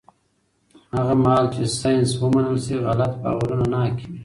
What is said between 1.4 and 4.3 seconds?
چې ساینس ومنل شي، غلط باورونه نه حاکمېږي.